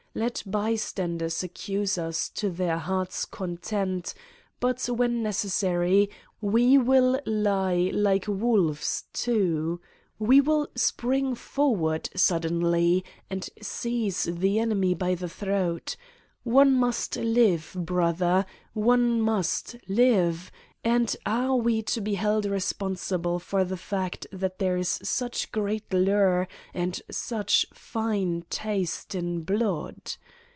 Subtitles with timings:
[0.13, 4.13] Let bystanders accuse us to their heart's content,
[4.59, 6.09] but, when necessary,
[6.41, 9.79] we will lie like wolves, too!
[10.19, 15.95] we will spring forward, sud denly, and seize the enemy by the throat:
[16.43, 20.51] one must live, brother, one must live,
[20.83, 25.93] and are we to be held responsible for the fact that there is such great
[25.93, 30.13] lure and such fine taste in blood!